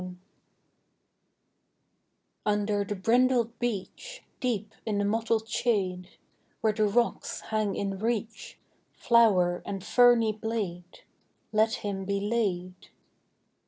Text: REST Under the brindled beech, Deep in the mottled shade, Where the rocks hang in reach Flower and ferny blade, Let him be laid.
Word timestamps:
REST 0.03 0.15
Under 2.47 2.83
the 2.83 2.95
brindled 2.95 3.59
beech, 3.59 4.23
Deep 4.39 4.73
in 4.83 4.97
the 4.97 5.05
mottled 5.05 5.47
shade, 5.47 6.09
Where 6.61 6.73
the 6.73 6.87
rocks 6.87 7.41
hang 7.41 7.75
in 7.75 7.99
reach 7.99 8.57
Flower 8.95 9.61
and 9.63 9.83
ferny 9.83 10.31
blade, 10.33 11.03
Let 11.53 11.73
him 11.85 12.05
be 12.05 12.19
laid. 12.19 12.89